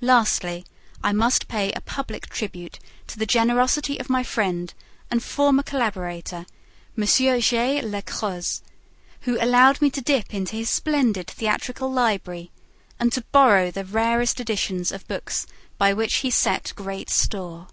Lastly, 0.00 0.64
I 1.02 1.10
must 1.12 1.48
pay 1.48 1.72
a 1.72 1.80
public 1.80 2.28
tribute 2.28 2.78
to 3.08 3.18
the 3.18 3.26
generosity 3.26 3.98
of 3.98 4.08
my 4.08 4.22
friend 4.22 4.72
and 5.10 5.20
former 5.20 5.64
collaborator, 5.64 6.46
M. 6.96 7.04
J. 7.04 7.82
Le 7.82 8.00
Croze, 8.02 8.62
who 9.22 9.38
allowed 9.42 9.82
me 9.82 9.90
to 9.90 10.00
dip 10.00 10.32
into 10.32 10.54
his 10.54 10.70
splendid 10.70 11.26
theatrical 11.26 11.90
library 11.90 12.52
and 13.00 13.12
to 13.12 13.24
borrow 13.32 13.72
the 13.72 13.84
rarest 13.84 14.38
editions 14.38 14.92
of 14.92 15.08
books 15.08 15.48
by 15.78 15.92
which 15.92 16.18
he 16.18 16.30
set 16.30 16.72
great 16.76 17.10
store. 17.10 17.66